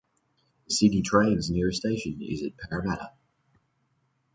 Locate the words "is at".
2.23-2.57